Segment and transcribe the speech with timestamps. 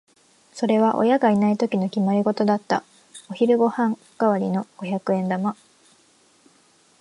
[0.55, 2.83] それは親がいないときの決まりごとだった。
[3.29, 5.55] お昼ご飯代わりの五百円玉。